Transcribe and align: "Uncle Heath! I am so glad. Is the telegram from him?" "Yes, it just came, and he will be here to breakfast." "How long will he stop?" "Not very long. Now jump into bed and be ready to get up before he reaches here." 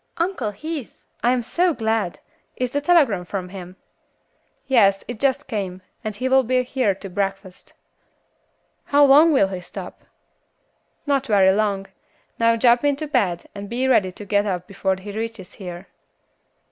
"Uncle 0.17 0.49
Heath! 0.49 1.05
I 1.21 1.31
am 1.31 1.43
so 1.43 1.75
glad. 1.75 2.17
Is 2.55 2.71
the 2.71 2.81
telegram 2.81 3.23
from 3.23 3.49
him?" 3.49 3.75
"Yes, 4.65 5.03
it 5.07 5.19
just 5.19 5.47
came, 5.47 5.83
and 6.03 6.15
he 6.15 6.27
will 6.27 6.41
be 6.41 6.63
here 6.63 6.95
to 6.95 7.07
breakfast." 7.07 7.73
"How 8.85 9.05
long 9.05 9.31
will 9.31 9.49
he 9.49 9.61
stop?" 9.61 10.01
"Not 11.05 11.27
very 11.27 11.51
long. 11.51 11.85
Now 12.39 12.55
jump 12.55 12.83
into 12.83 13.05
bed 13.07 13.45
and 13.53 13.69
be 13.69 13.87
ready 13.87 14.11
to 14.13 14.25
get 14.25 14.47
up 14.47 14.65
before 14.65 14.95
he 14.95 15.11
reaches 15.11 15.53
here." 15.53 15.85